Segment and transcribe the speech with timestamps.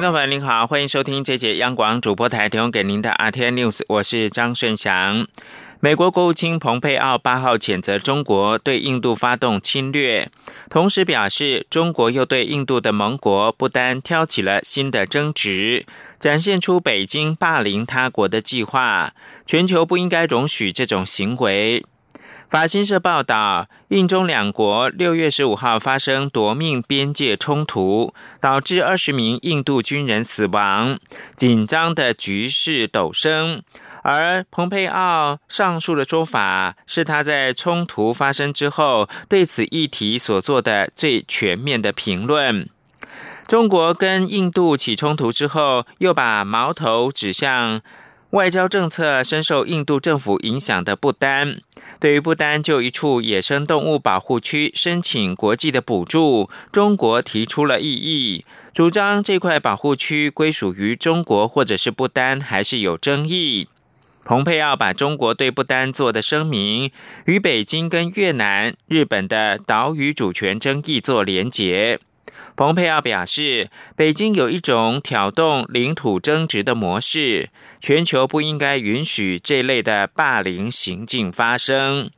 [0.00, 5.26] 听众朋友您好，欢迎收听这节央广主播台提供给您的 RTI News，我是张顺祥。
[5.78, 10.30] 美国国务卿蓬佩奥八号谴责中国对印度发动侵略，
[10.70, 15.84] 同时表示，中国又对印度的盟国不单挑起了新的争执，
[16.18, 19.12] 展现出北京霸凌他国的计划，
[19.44, 21.84] 全球不应该容许这种行为。
[22.50, 30.98] 法新社报道，印中两国六月十五号发生夺命边界冲突，导致二十名印度军人死亡，
[31.36, 33.62] 紧张的局势陡升。
[34.02, 42.68] 而蓬佩奥上述的说法，是他在冲突发生之后对此议题所做的最全面的评论。
[43.46, 47.80] 中国跟印度起冲突之后，又把矛头指向
[48.30, 51.60] 外交政策深受印度政府影响的不丹。
[51.98, 63.68] 对于不丹就一处野生动物保护区申请国际的补助，中国提出了异议，主张这块保护区归属于中国或者是不丹，还是有争议。
[64.24, 66.92] 蓬佩奥把中国对不丹做的声明
[67.24, 71.98] 与北京跟越南、日本的岛屿主权争议做连结。
[72.56, 82.10] 蓬佩奥表示，北京有一种挑动领土争执的模式，全球不应该允许这类的霸凌行径发生。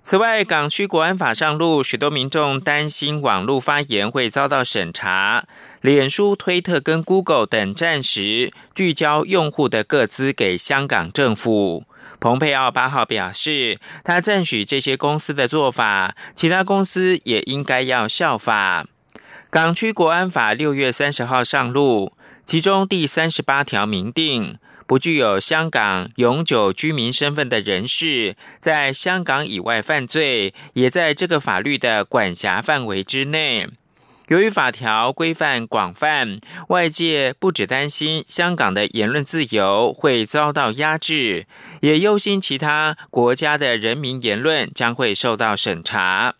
[0.00, 5.44] 此外，港区国安法上路，许多民众担心网络发言会遭到审查。
[5.82, 11.84] 脸书、推特跟 Google 等暂时聚焦用户的各资给香港政府。
[12.20, 18.86] 蓬佩奥八号表示，他赞许这些公司的做法，其他公司也应该要效法。
[19.50, 22.12] 港区国安法六月三十号上路，
[22.48, 24.56] 其中第三十八条明定。
[24.86, 33.68] 不具有香港永久居民身份的人士，在香港以外犯罪，也在这个法律的管辖范围之内。
[34.28, 41.46] 由于法条规范广泛，外界不只担心香港的言论自由会遭到压制，
[41.82, 46.36] 也忧心其他国家的人民言论将会受到审查。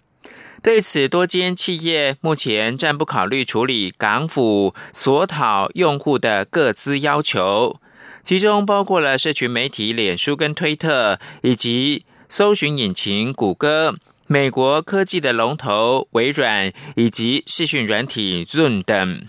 [0.69, 7.81] 对此，多间企业目前暂不考虑处理港府索讨用户的各资要求。
[8.23, 13.97] 其中包括了社群媒体脸书跟推特，以及搜寻引擎谷歌、
[14.27, 19.25] 美国科技的龙头微软，以及视讯软体 Zoom 等。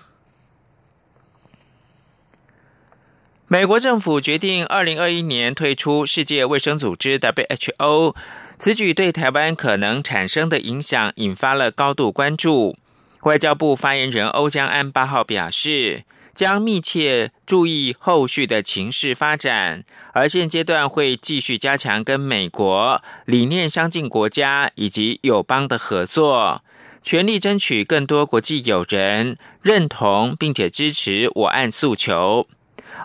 [3.47, 8.13] 美国政府决定二零二一年退出世界卫生组织 WHO，
[8.59, 12.77] 此举对台湾可能产生的影响引发了高度关注。
[13.23, 16.03] 外交部发言人欧江安八号表示。
[16.31, 19.83] 将密切注意后续的情势发展，
[20.13, 26.63] 而现阶段会继续加强跟美国理念相近国家以及友邦的合作，
[27.01, 32.47] 全力争取更多国际友人认同并且支持我案诉求。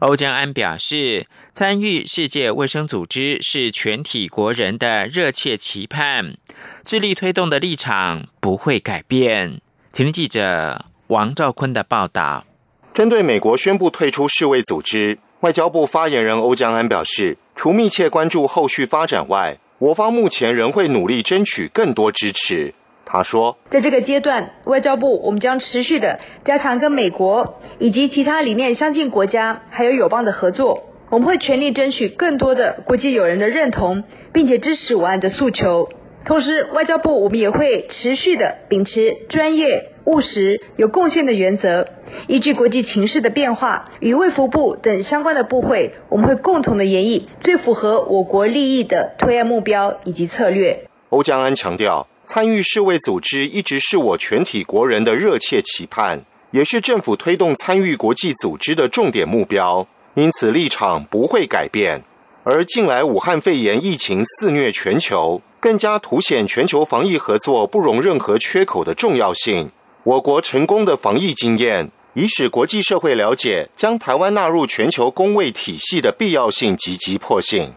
[0.01, 6.35] 欧江安表示，参与世界卫生组织是全体国人的热切期盼，
[6.83, 9.61] 致力推动的立场不会改变。
[9.93, 12.45] 请听记者王兆坤的报道。
[12.93, 22.75] 针对美国宣布退出世卫组织，外交部发言人欧江安表示，除密切关注后续发展外，我方目前仍会努力争取更多支持。
[23.07, 35.89] 他说，在这个阶段，外交部我们将持续的加强跟美国以及其他理念相近国家还有友邦的合作，我们会全力争取更多的国际友人的认同，并且支持我案的诉求。
[36.25, 41.87] 同时，外交部我们也会持续的秉持专业、务实、有贡献的原则，
[42.29, 50.87] 依据国际情势的变化，与卫福部等相关的部会，我们会共同的研议最符合我国利益的推案目标以及策略。
[51.11, 56.21] 欧江安强调，参与世卫组织一直是我全体国人的热切期盼，
[56.53, 62.03] 也是政府推动参与国际组织的重点目标，因此立场不会改变。
[62.43, 65.41] 而近来武汉肺炎疫情肆虐全球。
[65.65, 69.71] 更加凸显全球防疫合作不容任何缺口的重要性。
[70.03, 77.73] 我国成功的防疫经验，已使国际社会了解将台湾纳入全球公卫体系的必要性及急迫性。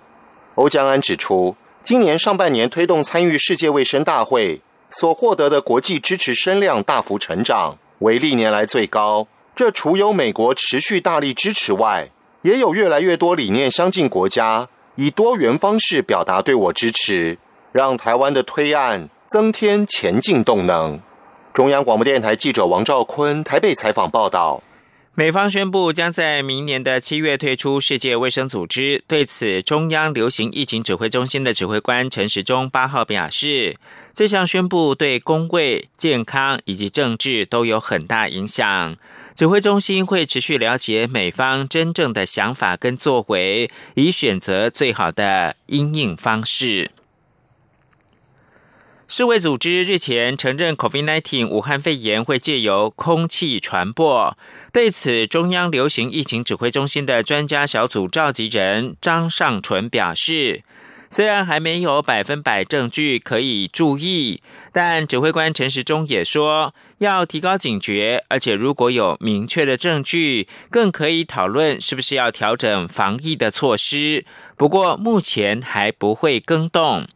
[0.55, 4.59] 欧江安指出，今年上半年推动参与世界卫生大会
[4.89, 9.25] 所获得的国际支持声量大幅成长，为历年来最高。
[9.55, 12.09] 这除有美国持续大力支持外，
[12.41, 17.37] 也有越来越多理念相近国家以多元方式表达对我支持。
[17.77, 20.99] 让台湾的推案增添前进动能。
[21.53, 24.63] 中央广播电台记者王兆坤台北采访报道。
[25.19, 29.03] 美方宣布将在明年的七月退出世界卫生组织。
[29.07, 33.77] 对此，中央流行疫情指挥中心的指挥官陈时中八号表示，
[34.13, 38.95] 这项宣布对公卫、健康以及政治都有很大影响。
[39.33, 46.91] 指挥中心会持续了解美方真正的想法跟作为，以选择最好的应应方式。
[49.09, 54.37] 世卫组织日前承认，COVID-19 武汉肺炎会借由空气传播。
[54.73, 60.61] 对此，中央流行疫情指挥中心的专家小组召集人张尚纯表示，
[61.09, 64.41] 虽然还没有百分百证据可以注意，
[64.73, 74.25] 但指挥官陈时中也说，要提高警觉，而且如果有明确的证据，更可以讨论是不是要调整防疫的措施。
[74.57, 77.07] 不过，目前还不会更动。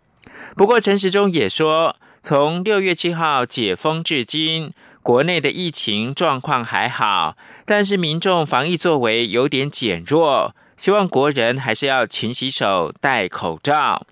[0.61, 4.71] 不过，陈时中也说，从六月七号解封至今，
[5.01, 7.35] 国内的疫情状况还好，
[7.65, 14.05] 但是民众防疫作为有点减弱，希望国人还是要勤洗手、戴口罩。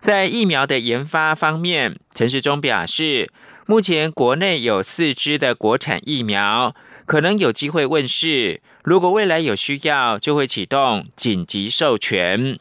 [0.00, 3.30] 在疫苗的研发方面，陈时中表示，
[3.68, 6.74] 目前国内有四支的国产疫苗，
[7.04, 8.60] 可能有机会问世。
[8.82, 12.58] 如果未来有需要，就会启动紧急授权。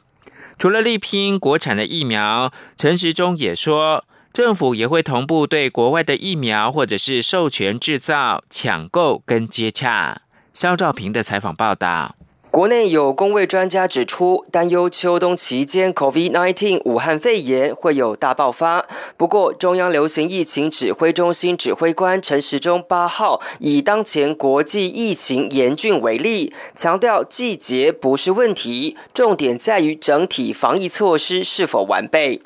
[0.58, 10.22] 除了力拼国产的疫苗，陈时中也说，政府也会同步对国外的疫苗或者是授权制造抢购跟接洽。
[10.54, 12.16] 肖兆平的采访报道。
[12.52, 18.86] 国内有工位专家指出，担忧秋冬期间 COVID-19 武汉肺炎会有大爆发。
[19.18, 32.42] 不过，中央流行疫情指挥中心指挥官陈时中八号以当前国际疫情严峻为例，强调季节不是问题，重点在于整体防疫措施是否完备。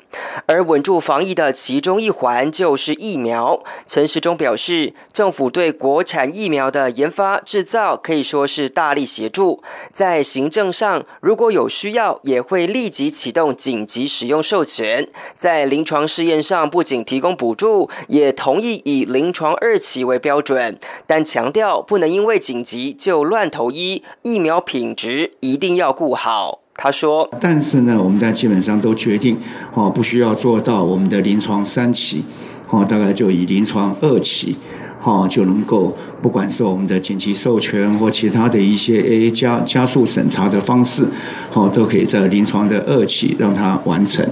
[0.46, 3.62] 而稳住防疫的其中一环就是疫苗。
[3.86, 9.62] 陈时中表示，政府对国产疫苗的研发制造可以说是大力协助。
[10.00, 15.06] 在行政上，如果有需要，也会立即启动紧急使用授权。
[15.36, 26.60] 在临床试验上，不仅提供补助，也同意以临床二期为标准，但强调不能因为紧急就乱投医，疫苗品质一定要顾好。
[26.76, 29.38] 他说：“但是呢，我们在基本上都决定，
[29.74, 32.24] 哦，不需要做到我们的临床三期，
[32.70, 34.56] 哦，大概就以临床二期。”
[35.00, 41.04] 好，就能够不管是我们的紧急授权或其他的一些 A 加加速审查的方式，
[41.50, 44.22] 好，都可以在临床的二期让它完成。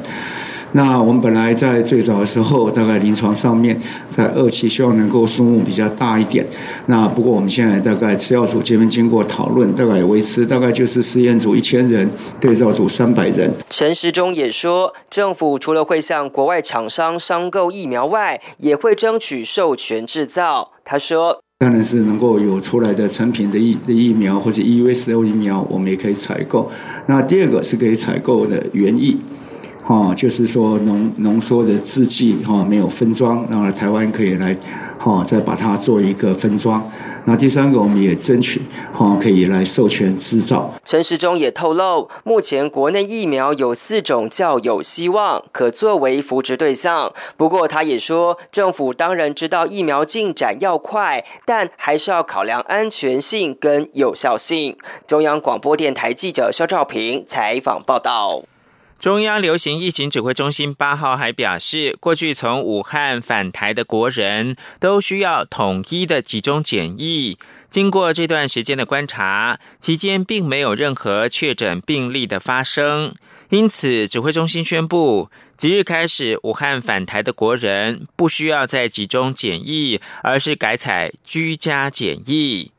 [0.73, 6.47] 那我们本来在最早的时候，大概临床上面在二期希望能够数目比较大一点。
[6.87, 13.51] 那不过我们现在大概吃药组这边经过讨论，大概维持大概就是实验组一千人，对照组三百人。
[13.71, 20.73] 陈时中也说，政府除了会向国外厂商商购疫苗外，也会争取授权制造。
[20.85, 26.71] 他说，当然是能够有出来的成品的疫的疫苗或者六疫苗，我们也可以采购。
[27.07, 29.17] 那第二个是可以采购的原液。
[29.89, 34.55] 哦，就是说浓浓缩的制剂哈，没有分装，然后台湾可以来，
[34.99, 36.87] 哈，再把它做一个分装。
[37.25, 38.61] 那第三个，我们也争取
[38.93, 40.75] 哈，可以来授权制造。
[40.85, 47.11] 陈时中也透露，目前国内疫苗有四种较有希望可作为扶植对象。
[47.39, 54.77] 不过他也说，政府当然知道疫苗进展要快，但还是要考量安全性跟有效性。
[55.07, 58.43] 中央广播电台记者肖兆平采访报道。
[58.99, 67.39] 中央流行疫情指挥中心八号还表示，过去从武汉返台的国人都需要统一的集中检疫。
[67.69, 73.15] 经过这段时间的观察，期间并没有任何确诊病例的发生，
[73.51, 82.73] 因此指挥中心宣布，即日开始，武汉返台的国人不需要再集中检疫，而是改采居家检疫。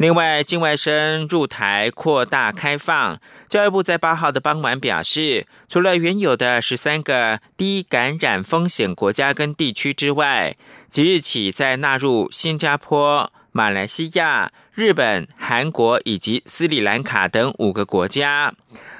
[0.00, 3.20] 另外，境外生入台扩大开放。
[3.48, 10.56] 教育部在八号的傍晚表示，除了原有的十三个低感染风险国家跟地区之外，
[10.88, 18.54] 即日起再纳入新加坡、马来西亚、日本、韩国以及斯里兰卡等五个国家，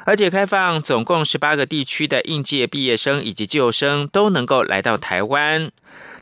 [0.04, 5.70] 而且开放总共十八个地区的应届毕业生以及旧生都能够来到台湾。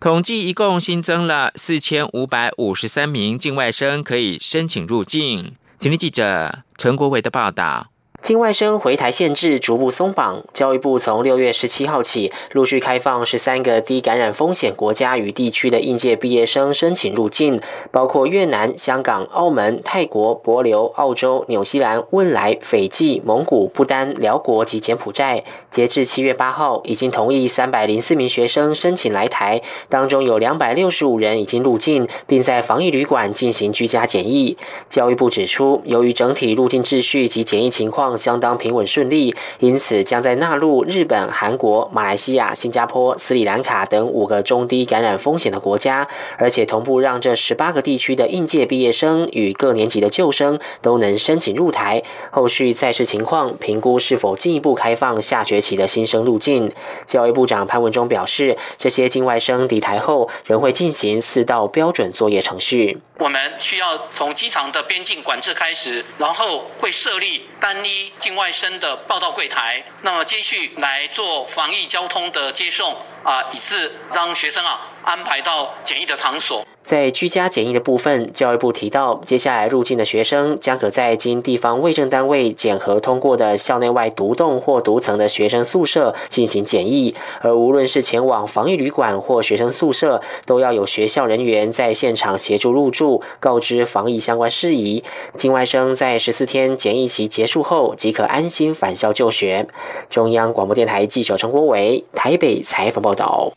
[0.01, 5.57] 统计一共新增了四千五百五十三名境外生可以申请入境。
[5.79, 7.89] 请听记者陈国伟的报道。
[8.21, 17.61] 境外生回台限制逐步松绑，教育部从六月十七号起陆续开放十三个低感染风险国家与地区的应届毕业生申请入境，
[17.93, 25.45] 包括越南、香港、澳门、泰国、博流、澳洲、纽西兰、汶莱、斐济、蒙古、不丹、辽国及柬埔寨。
[25.71, 34.59] 截至七月八号，已经同意三百零四名学生申请来台，当中有两百六十五人已经入境，并在防疫旅馆进行居家检疫。
[34.89, 52.03] 教育部指出，由于整体入境秩序及检疫情况，相当平稳顺利，因此将在纳入日本、韩国、马来西亚、新加坡、斯里兰卡等五个中低感染风险的国家，而且同步让这十八个地区的应届毕业生与各年级的旧生都能申请入台。
[52.31, 56.73] 后续再视情况评估是否进一步开放下学期的新生路径。
[57.05, 62.99] 教育部长潘文忠表示，这些境外生抵台后仍会进行四道标准作业程序。
[63.19, 67.98] 我们需要从机场的边境管制开始，然后会设立单一。
[68.19, 72.97] 境外生的报到柜台，那么接续来做防疫交通的接送。
[73.23, 74.81] 啊，以致让学生啊。
[75.05, 76.63] 安排到检疫的场所。
[76.83, 87.15] 在居家检疫的部分，教育部提到，接下来入境的学生将可在经地方卫生单位检核通过的校内外独栋或独层的学生宿舍进行检疫。
[87.41, 95.03] 而无论是前往防疫旅馆或学生宿舍，都要有学校人员在现场协助入住，告知防疫相关事宜。
[95.35, 99.67] 境外生在十四天检疫期结束后，即可安心返校就学。
[100.11, 103.55] 中央广播电台记者陈国伟台北采访报报道。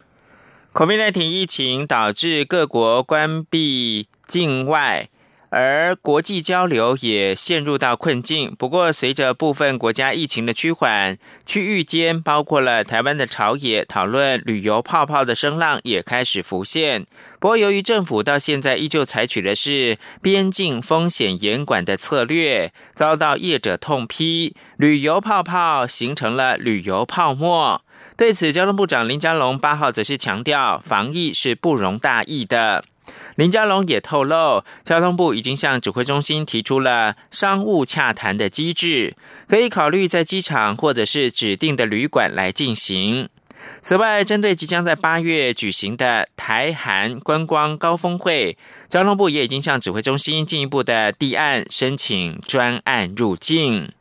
[0.73, 5.09] COVID-19 疫情导致各国关闭境外，
[5.49, 8.55] 而国际交流也陷入到困境。
[8.57, 17.05] 不过，随着部分国家疫情的趋缓，区域间包括了台湾的朝野讨论旅游泡泡的声浪也开始浮现。
[17.41, 27.81] 不过，由于政府到现在依旧采取的是边境风险严管的策略，遭到业者痛批，旅游泡泡形成了旅游泡沫。
[28.21, 32.85] 对此，交通部长林佳龙八号则是强调，防疫是不容大意的。
[33.33, 39.15] 林佳龙也透露，交通部已经向指挥中心提出了商务洽谈的机制，
[39.47, 43.27] 可以考虑在机场或者是指定的旅馆来进行。
[43.81, 48.55] 此外，针对即将在八月举行的台韩观光高峰会，
[48.87, 53.91] 交通部也已经向指挥中心进一步的递案申请专案入境。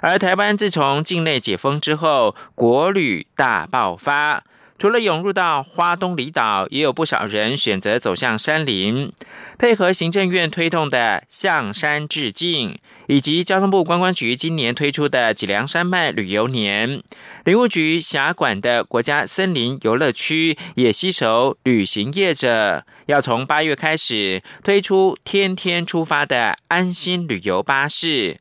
[0.00, 4.42] 而台湾自从境内解封之后，国旅大爆发。
[4.78, 9.12] 除了涌入到花东离岛，也有不少人选择走向山林，
[9.58, 17.02] 配合行政院推动的向山致敬，以及交通部观光局今年推出的脊梁山脉旅游年。
[17.44, 28.40] 林务局辖管的国家森林游乐区也吸收旅行业者，要从八月开始推出天天出发的安心旅游巴士。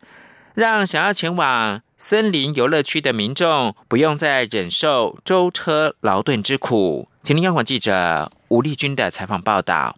[0.60, 7.08] 让想要前往森林游乐区的民众不用再忍受舟车劳顿之苦。
[7.24, 9.96] 请听央广记者吴丽君的采访报道。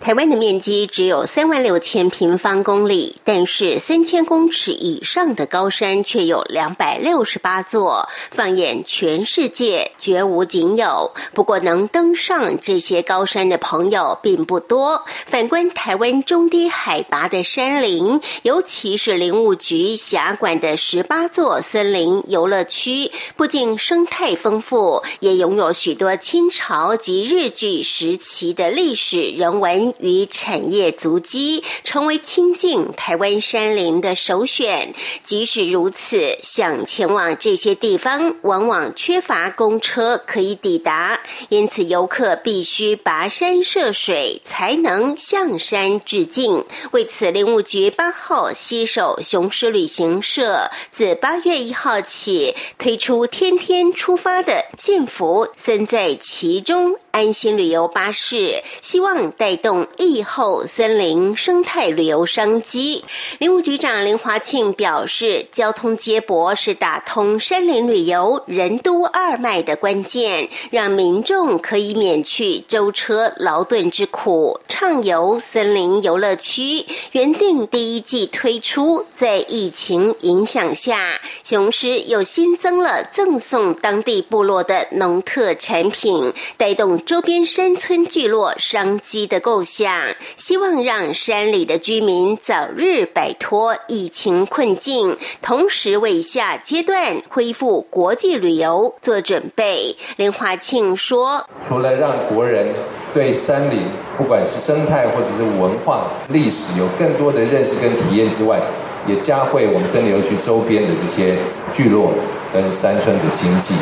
[0.00, 11.12] 台湾的面积只有三万六千平方公里，但是三千公尺以上的高山却有两百六十八座，放眼全世界绝无仅有。
[11.34, 15.04] 不过，能登上这些高山的朋友并不多。
[15.26, 29.57] 反观台湾中低海拔的山林，尤其是林务局辖管的十八座森林游乐区，不仅生态丰富，也拥有许多清朝及日据时期的历史人物。
[29.60, 34.94] 文与产业足迹，成为亲近台湾山林的首选。
[35.22, 46.64] 即使如此，想前往这些地方，往往缺乏公车可以抵达，因此游客必须跋山涉水，才能向山致敬。
[46.92, 56.96] 为此，林务局八号携手雄狮旅行社，自八月一号起推出天天出发的幸福身在其中。
[57.10, 63.04] 安心旅游巴士希望带动疫后森林生态旅游商机。
[63.38, 76.84] 林务局长林华庆表示，交通接驳是打通山林旅游人都二脉的关键，让民众可以免去舟车劳顿之苦，畅游森林游乐区。
[77.12, 86.97] 原定第一季推出，在疫情影响下，雄狮又新增了赠送当地部落的农特产品，带动。
[87.04, 89.92] 周边山村聚落商机的构想，
[90.36, 99.96] 希望让山里的居民早日摆脱疫情困境，同时为下阶段恢复国际旅游做准备。
[100.16, 102.68] 林华庆说：“除了让国人
[103.14, 103.80] 对山林，
[104.16, 108.60] 不管是生态或者是文化历史有更多的认识跟体验之外，
[109.06, 111.36] 也加惠我们森林游区周边的这些
[111.72, 112.12] 聚落
[112.52, 113.74] 跟山村的经济，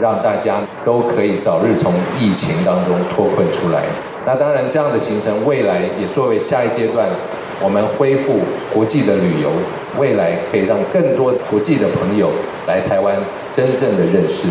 [0.00, 3.84] 让大家都可以早日从疫情当中脱困出来。
[4.26, 7.08] 那当然，这样的行程未来也作为下一阶段，
[7.62, 8.40] 我们恢复
[8.72, 9.50] 国际的旅游，
[9.98, 12.30] 未来可以让更多国际的朋友
[12.66, 13.16] 来台湾，
[13.50, 14.48] 真正的认识。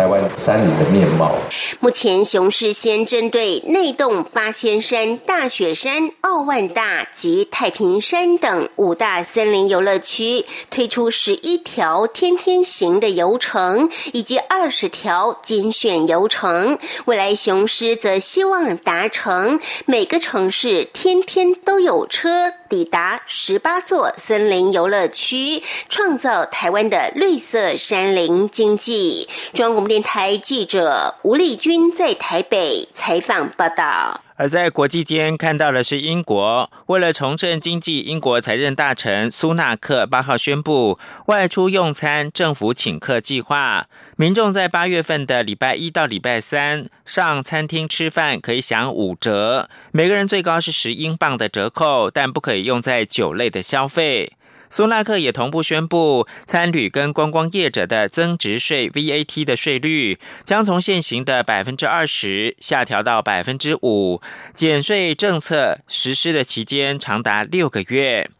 [0.00, 1.34] 台湾山林的面貌。
[1.78, 16.78] 目前，雄狮先针对内洞、八仙山、大雪山、奥万大及太平山等五大森林游乐区推出十一条天天行的游程，以及二十条精选游程。
[17.04, 29.28] 未来，雄狮则希望达成每个城市天天都有车抵达十八座森林游乐区，创造台湾的绿色山林经济。
[29.52, 29.70] 中。
[29.70, 34.22] 央广播电台记者吴丽君在台北采访报道。
[34.40, 54.32] 而在国际间看到的是，英国为了重振经济，英国财政大臣苏纳克八号宣布外出用餐政府请客计划，民众在八月份的礼拜一到礼拜三上餐厅吃饭可以享五折，每个人最高是十英镑的折扣，但不可以用在酒类的消费。
[54.70, 64.22] 苏纳克也同步宣布，参旅跟观光业者的增值税 VAT 的税率将从现行的百分之二十下调到百分之五，
[64.54, 68.30] 减税政策实施的期间长达六个月。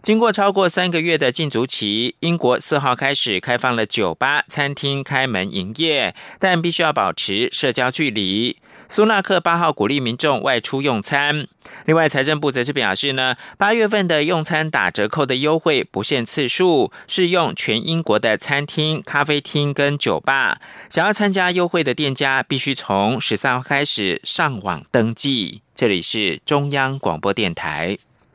[0.00, 8.56] 经过超过三个月的禁足期，英国四号开始开放了酒吧、餐厅开门营业，但必须要保持社交距离。
[8.90, 11.46] 苏纳克八号鼓励民众外出用餐。
[11.84, 20.60] 另外，财政部则是表示呢，八月份的用餐打折扣的优惠不限次数，适用全英国的餐厅、咖啡厅跟酒吧。
[20.88, 25.62] 想要参加优惠的店家，必须从十三号开始上网登记。
[25.72, 27.96] 这里是中央广播电台。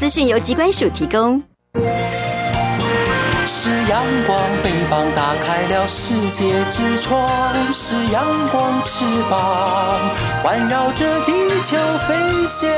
[0.00, 1.42] 资讯由机关署提供。
[3.44, 7.28] 是阳光，翅膀打开了世界之窗；
[7.70, 10.00] 是阳光，翅膀
[10.42, 11.32] 环绕着地
[11.66, 11.76] 球
[12.08, 12.16] 飞
[12.48, 12.70] 翔。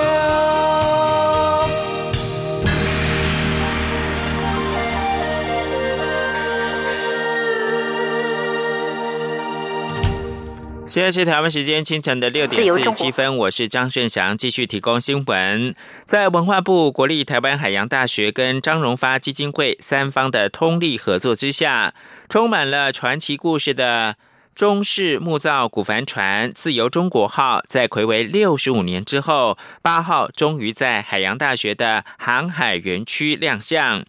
[10.92, 15.74] 现在是台湾时间清晨的六点四十七分，我是张顺祥，继续提供新闻。
[16.04, 21.94] 在文化部、国立台湾海洋大学跟张荣发基金会三方的通力合作之下，
[22.28, 24.16] 充满了传奇故事的
[24.54, 34.04] 中式木造古帆船“自由中国号”在魁违六十五年之后，八号终于在海洋大学的航海园区亮相，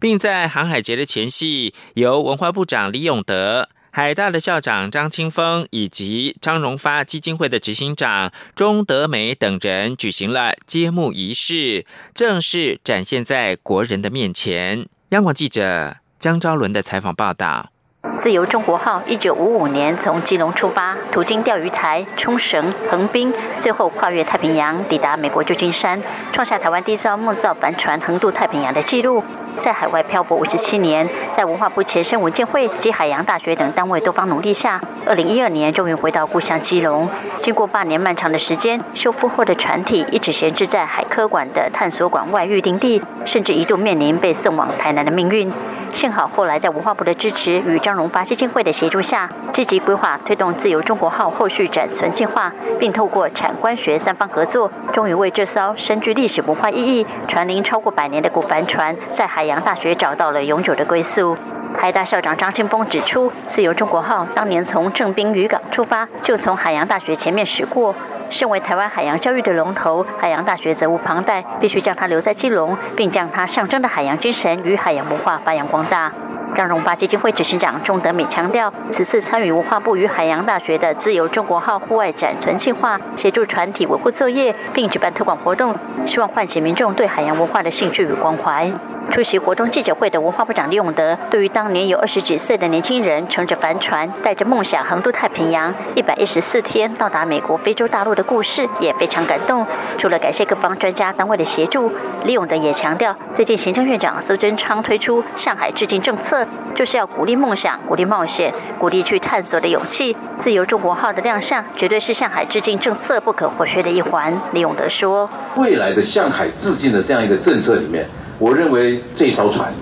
[0.00, 3.70] 并在航海节的前夕，由文化部长李永德。
[3.98, 11.84] 海大的校长张清峰以及张荣发基金会的执行长钟德美等人举行了揭幕仪式，
[12.14, 14.86] 正式展现在国人的面前。
[15.08, 17.72] 央广记者江昭伦的采访报道。
[18.16, 26.00] 自由中国号一九五五年从基隆出发，途经钓鱼台、冲绳、横滨，最后跨越太平洋，抵达美国旧金山，
[26.32, 29.24] 创下台湾第一艘木造帆船横渡太平洋的纪录。
[29.60, 37.08] 在海外漂泊五十七年，在文化部前身文件会及海洋大学等单位多方努力下，二零一二年终于回到故乡基隆。
[37.40, 45.52] 经过八年漫长的时间，修复后的船体一直闲置在海科馆的探索馆外预定地，甚至一度面临被送往台南的命运。
[45.90, 61.34] 幸好后来在文化部的支持与张荣发基金会的协助下，积极规划推动自由中国号后续展存计划，并透过产官学三方合作，终于为这艘深具历史文化意义、船龄超过百年的古帆船，在海海洋大学找到了永久的归宿。
[61.74, 67.94] 海大校长张庆峰指出，自由中国号当年从正滨渔港出发，就从海洋大学前面驶过。
[68.28, 76.12] 身为台湾海洋教育的龙头，海洋大学责无旁贷，必须将它留在基隆，并将它象征的海洋精神与海洋文化发扬光大。
[76.54, 88.70] 张荣发基金会执行长钟德美强调，此次参与文化部与海洋大学的“自由中国号”户外展存计划，协助船体维护作业，并举办推广活动，希望唤起民众对海洋文化的兴趣与关怀。
[89.10, 99.66] 出席活动记者会的文化部长李永德，对于当年有二十几岁的年轻人乘着帆船，带着梦想横渡太平洋，一百一十四天到达美国非洲大陆的故事，也非常感动。
[99.96, 101.90] 除了感谢各方专家单位的协助，
[102.24, 106.37] 李永德也强调，最近行政院长苏贞昌推出向海致敬政策，
[106.74, 110.16] 就是要鼓励梦想、鼓励冒险、鼓励去探索的勇气。
[110.38, 114.32] 自由中国号的亮相，绝对是向海致敬政策不可或缺的一环。
[114.52, 118.06] 李永德说：“未来的向海致敬的这样一个政策里面，
[118.38, 119.72] 我认为这艘船，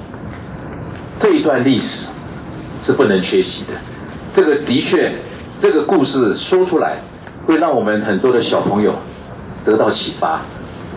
[1.19, 2.09] 这一段历史
[2.83, 3.73] 是不能缺席的。
[4.33, 5.15] 这个的确，
[5.61, 6.97] 这个故事说出来，
[7.47, 8.95] 会让我们很多的小朋友
[9.65, 10.41] 得到启发，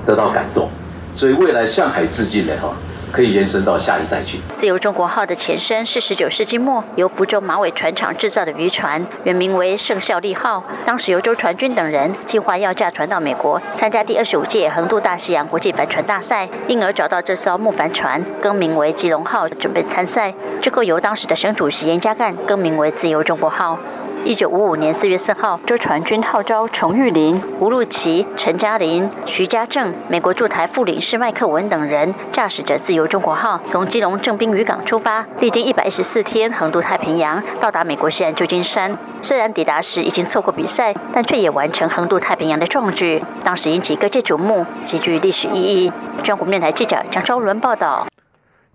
[0.06, 0.70] 得到感动。
[1.16, 2.74] 所以未来向海致敬的哈。”
[3.12, 4.40] 可以延伸到下一代去。
[4.56, 10.64] 自由中国号的前身是十九世纪末由福州马尾船厂制造的渔船，原名为圣孝利号。
[10.86, 20.34] 当时由周传君等人计划要驾船到美国参加第二十五届横渡大西洋国际帆船大赛，因而找到这艘木帆船，更名为基隆号，准备参赛。
[20.62, 23.78] 之后由当时的省主席严家淦更名为自由中国号。
[24.26, 38.96] 一九五五年四月四号，周传君号召崇玉林、吴露琪、陈嘉玲、徐家正、美国驻台副领事麦克文等人，驾驶着自由中国号从基隆正滨渔港出发，历经一百一十四天横渡太平洋，到达美国西岸旧金山。
[39.22, 45.92] 虽然抵达时已经错过比赛，但却也完成横渡太平洋的壮举，当时引起各界瞩目，极具历史意义。
[46.24, 48.06] 中国面台记者张昭伦报道。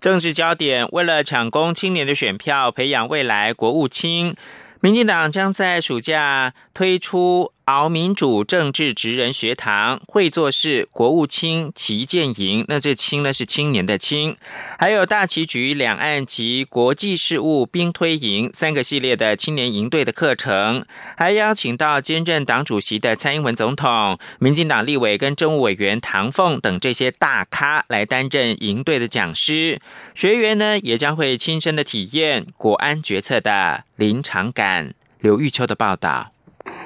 [0.01, 4.35] 政治焦点：为了抢攻青年的选票，培养未来国务卿。
[4.81, 7.51] 民进党将在暑假推出。
[7.65, 14.37] 熬民主政治职人学堂会做事国务卿旗舰营，那这“青”呢是青年的“青”，
[14.77, 20.85] 还有大棋局两岸及国际事务兵推营三个系列的青年营队的课程，
[21.17, 29.81] 还邀请到兼任党主席的蔡英文总统、民进党立委跟政务委员唐凤等这些大咖来担任营队的讲师，
[30.13, 34.74] 学员呢也将会亲身的体验国安决策的临场感。
[35.19, 36.34] 刘玉秋的报道。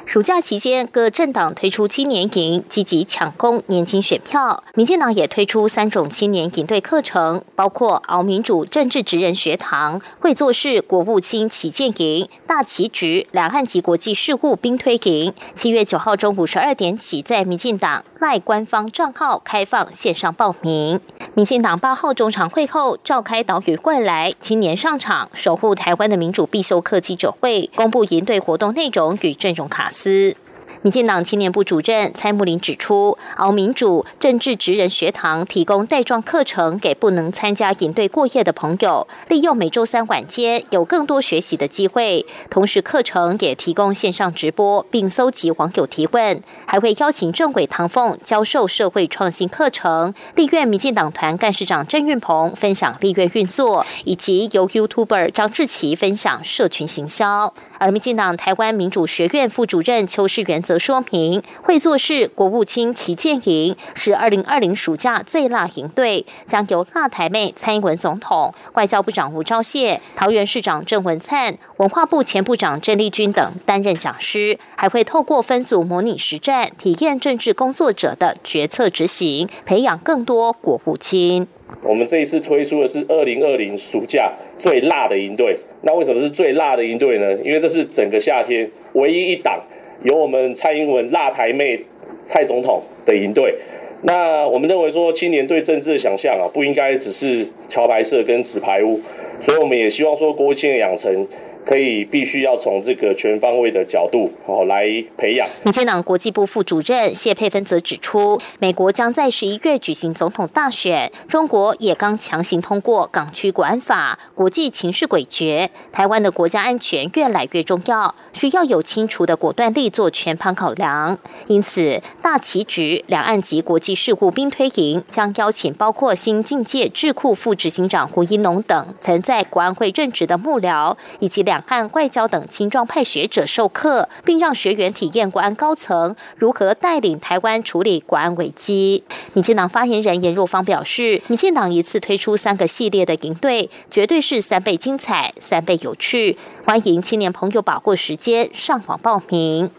[0.10, 4.64] 暑假期间，各政党推出青年营，积极抢攻年轻选票。
[4.74, 15.32] 民进党也推出三种青年营队课程，包括熬民主政治职人学堂、会做事国务卿旗舰营、大旗局两岸及国际事务兵推营。
[15.54, 21.00] 七月九号中午十二点起，在民进党赖官方账号开放线上报名。
[21.36, 30.49] 民进党八号中常会后召开岛屿未来青年上场守护台湾的民主必修课记者会，公布营队活动内容与阵容卡司。
[30.82, 42.26] 民进党青年部主任蔡慕林指出，熬民主政治职人学堂提供带状课程给不能参加营队过夜的朋友，利用每周三晚间有更多学习的机会。
[42.50, 50.14] 同时，课程也提供线上直播，并搜集网友提问，还会邀请政委唐凤教授社会创新课程。
[50.36, 57.54] 立院民进党团干事长郑运鹏分享立院运作，以及由 YouTuber 张志奇分享社群行销。
[57.78, 81.48] 而民进党台湾民主学院副主任邱世元则说明，会做事国务卿旗舰营是二零二零暑假最辣营队，将由辣台妹蔡英文总统、外交部长吴钊燮、桃园市长郑文灿、文化部前部长郑丽君等担任讲师，还会透过分组模拟实战，体验政治工作者的决策执行，培养更多国务卿。
[81.84, 85.58] 我们这一次推出的是二零二零暑假最辣的营队。
[85.82, 87.32] 那为什么是最辣的营队呢？
[87.44, 89.60] 因为这是整个夏天唯一一档
[90.04, 91.80] 由我们蔡英文辣台妹
[92.26, 93.56] 蔡总统的营队。
[94.04, 99.00] 那我们认为说，青年对政治的想象啊，不应该只是桥牌社跟纸牌屋，
[99.42, 101.28] 所以我们也希望说，国青的养成。
[101.66, 104.86] 可以必须要从这个全方位的角度哦来
[105.18, 105.48] 培养。
[105.64, 121.18] 民进党国际部副主任谢佩芬则指出，美国将在十一月举行总统大选，中国也刚强行通过港区国安法，国际情势诡谲，台湾的国家安全越来越重要，需要有清楚的果断力做全盘考量。
[121.48, 131.49] 因此，大棋局两岸及国际事务兵推营将邀请包括新境界智库副执行长胡一农等曾在国安会任职的幕僚，以及。
[131.50, 139.04] 两岸外交等青壮派学者授课，并让学员体验国安高层如何带领台湾处理国安危机。
[139.34, 146.38] 民进党发言人严若芳表示，民进党一次推出三个系列的营队，绝对是三倍精彩、三倍有趣。
[146.68, 149.72] 欢迎青年朋友把握时间上网报名。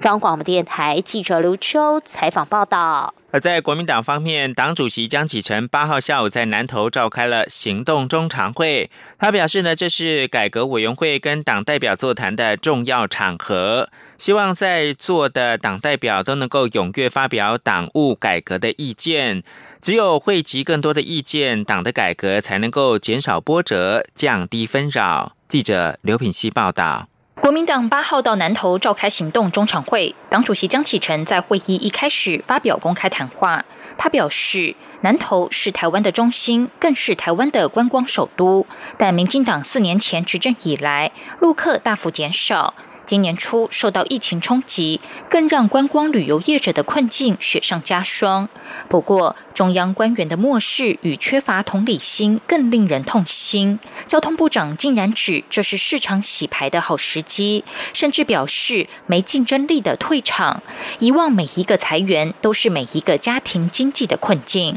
[0.00, 3.12] 中央广播电台记者刘秋采访报道。
[3.32, 8.90] 而在国民党方面，党主席江启臣八号下午在南投召开了行动中常会。
[9.18, 19.42] 他表示呢，这是改革委员会跟党代表座谈的重要场合，希望在座的党代表都能够踊跃发表党务改革的意见。
[19.80, 25.32] 只有汇集更多的意见，党的改革才能够减少波折，降低纷扰。
[25.46, 27.08] 记者刘品希报道。
[27.46, 33.64] 国民党八号到南投召开行动中常会，党主席江启臣在会议一开始发表公开谈话。
[33.96, 38.66] 他表示，南投是台湾的中心，更是台湾的观光首都。
[38.98, 42.74] 但民进党四年前执政以来，陆客大幅减少。
[43.06, 48.48] 今年初受到疫情冲击，更让观光旅游业者的困境雪上加霜。
[48.88, 53.78] 不过，中央官员的漠视与缺乏同理心更令人痛心。
[54.04, 57.64] 交通部长竟然指这是市场洗牌的好时机，
[57.94, 60.60] 甚至表示没竞争力的退场，
[60.98, 64.76] 遗忘每一个裁员都是每一个家庭经济的困境。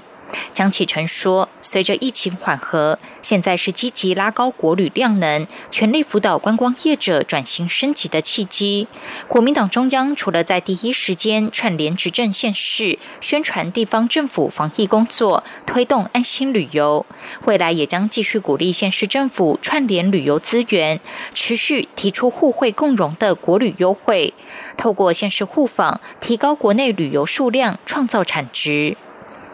[0.53, 8.87] 江启臣说：“随着疫情缓和，现在是积极拉高国旅量能、全力辅导观光业者转型升级的契机。
[9.27, 17.05] 国民党中央除了在第一时间串联执政县市，宣传地方政府防疫工作，推动安心旅游，
[17.45, 20.99] 未来也将继续鼓励县市政府串联旅游资源，
[21.33, 24.33] 持续提出互惠共荣的国旅优惠，
[24.75, 28.97] 透过县市互访，提高国内旅游数量，创造产值。”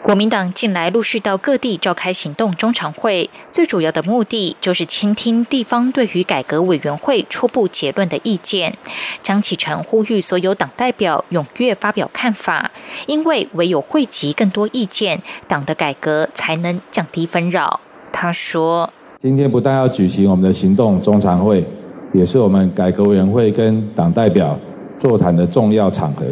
[0.06, 8.78] 国民党近来陆续到各地召开行动中常会，最主要的目的就是倾听地方对于改革委员会初步结论的意见。
[9.24, 12.70] 江启臣呼吁所有党代表踊跃发表看法，
[13.08, 17.80] 因为唯有汇集更多意见，党的改革才能降低纷扰。
[18.12, 18.88] 他说
[19.18, 21.66] ：“今天不但要举行我们的行动中常会，
[22.14, 24.56] 也是我们改革委员会跟党代表
[25.00, 26.24] 座谈的重要场合。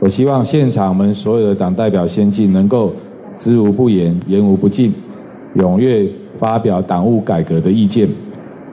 [0.00, 2.92] 我希望现场我们所有的党代表先进能够。”
[3.40, 4.92] 知无不言，言无不尽，
[5.56, 6.06] 踊跃
[6.38, 8.06] 发表党务改革的意见，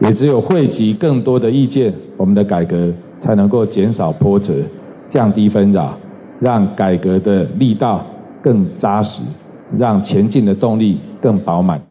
[0.02, 4.54] 也只有汇集更多的意见，我们的改革才能够减少波折，
[5.08, 5.98] 降低纷扰，
[6.42, 8.06] 让改革的力道
[8.42, 9.22] 更扎实，
[9.78, 11.82] 让前进的动力更饱满。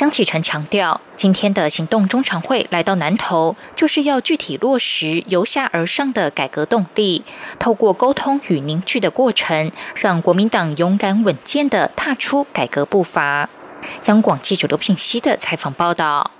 [0.00, 7.22] 江启臣强调，今天的行动中常会来到南投，就是要具体落实由下而上的改革动力，
[7.58, 13.50] 透过沟通与凝聚的过程，让国民党勇敢稳健地踏出改革步伐。
[14.06, 16.30] 央广记者刘品熙的采访报道。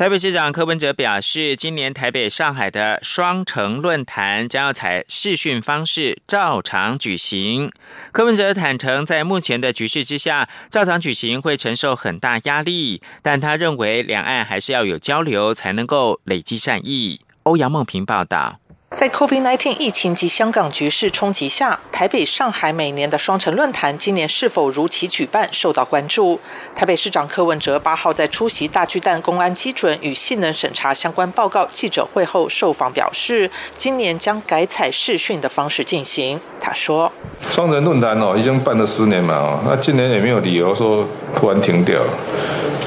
[0.00, 7.70] 台北市长柯文哲表示，今年台北、上海的双城论坛将要采视讯方式照常举行。
[8.10, 17.20] 柯文哲坦诚，在目前的局势之下，照常举行会承受很大压力，但他认为两岸还是要有交流，才能够累积善意。
[17.42, 18.58] 欧阳梦平报道。
[18.96, 26.40] 在 COVID-19 疫情及香港局势冲击下，台北、上海每年的双城论坛今年是否如期举办受到关注。
[26.74, 36.40] 台北市长柯文哲八号在出席大巨蛋公安基准与性能审查相关报告记者会后受访表示，今年将改采视讯的方式进行。
[36.60, 37.10] 他说
[37.48, 42.00] ：“双城论坛哦，已经办了十年嘛，那今年也没有理由说突然停掉。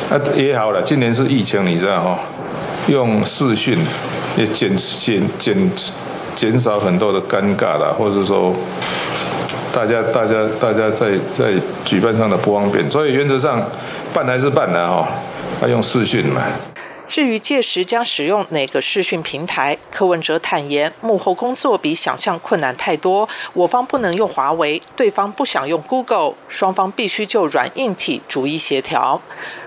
[0.09, 2.19] 那也好了，今年是疫情，你知道哈，
[2.87, 3.77] 用视讯。”
[4.35, 5.71] 也减减减
[6.33, 8.51] 减少很多的尴尬啦，或者说
[9.71, 11.53] 大家大家大家在在
[11.85, 13.63] 举办上的不方便，所以原则上
[14.11, 15.07] 办还是办的哈，
[15.61, 16.41] 要用视讯嘛。
[17.07, 29.21] 至于届时将使用哪个视讯平台，柯文哲坦言，幕后工作比想象困难太多，我方不能用华为，对方不想用 Google，双方必须就软硬体逐一协调。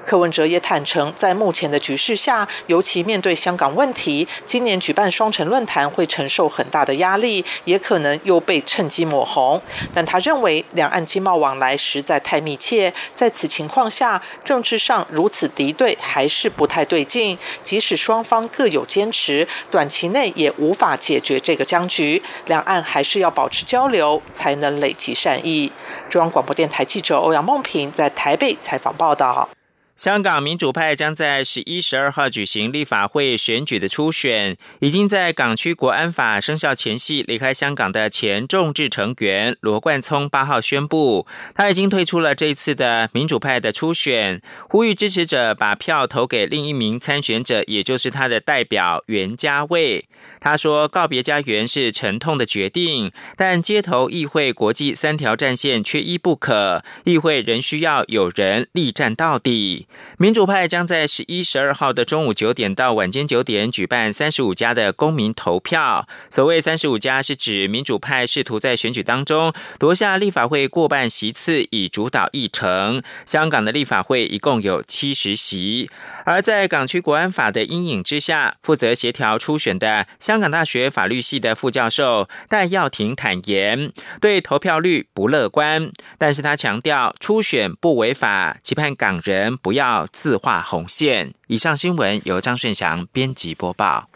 [0.07, 9.61] 柯文哲也坦诚，在目前的局势下，尤其面对香港问题，今年举办双城论坛会承受很大的压力，也可能又被趁机抹红。
[9.93, 17.37] 但他认为，两岸经贸往来实在太密切，在此情况下，政治上如此敌对还是不太对劲。
[17.65, 22.23] 即使双方各有坚持，短期内也无法解决这个僵局。
[22.47, 25.73] 两岸还是要保持交流，才能累积善意。
[26.09, 29.49] 中央广播电台记者欧阳梦平在台北采访报道。
[29.97, 34.59] 香港民主派将在十一、十二号举行立法会选举的初选。
[34.81, 50.05] 已经在港区国安法生效前夕离开香港的前众志成员罗冠聪八号宣布，他已经退出了这次的民主派的初选，呼吁支持者把票投给另一名参选者，也就是他的代表袁家卫。
[50.41, 59.86] 他说：“告别家园是沉痛的决定，但街头议会国际三条战线缺一不可，议会仍需要有人力战到底。”
[60.19, 66.09] 民主派将在十一、十二号的中午九点到晚间九点举办三十五家的公民投票。
[66.31, 73.03] 所谓三十五家，是指民主派试图在选举当中夺下立法会过半席次，以主导议程。
[73.25, 75.91] 香港的立法会一共有七十席，
[76.25, 89.76] 而在港区国安法的阴影之下，负责协调初选的香港大学法律系的副教授戴耀廷坦言，对投票率不乐观，但是他强调初选不违法，期盼港人不。
[89.77, 91.33] 要自画红线。
[91.47, 94.09] 以上新闻由张顺祥编辑播报。